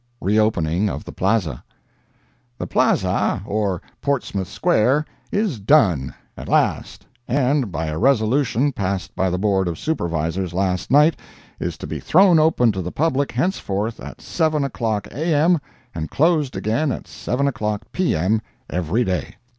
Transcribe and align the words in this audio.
RE 0.19 0.39
OPENING 0.39 0.89
OF 0.89 1.05
THE 1.05 1.11
PLAZA. 1.11 1.63
The 2.57 2.65
Plaza, 2.65 3.43
or 3.45 3.83
Portsmouth 4.01 4.47
Square, 4.47 5.05
is 5.31 5.59
"done," 5.59 6.15
at 6.35 6.49
last, 6.49 7.05
and 7.27 7.71
by 7.71 7.85
a 7.85 7.99
resolution 7.99 8.71
passed 8.71 9.15
by 9.15 9.29
the 9.29 9.37
Board 9.37 9.67
of 9.67 9.77
Supervisors 9.77 10.55
last 10.55 10.89
night, 10.89 11.17
is 11.59 11.77
to 11.77 11.85
be 11.85 11.99
thrown 11.99 12.39
open 12.39 12.71
to 12.71 12.81
the 12.81 12.91
public 12.91 13.31
henceforth 13.31 13.99
at 13.99 14.21
7 14.21 14.63
o'clock 14.63 15.05
A. 15.11 15.35
M. 15.35 15.61
and 15.93 16.09
closed 16.09 16.55
again 16.55 16.91
at 16.91 17.07
7 17.07 17.47
o'clock 17.47 17.83
P. 17.91 18.15
M. 18.15 18.41
every 18.71 19.03
day. 19.03 19.35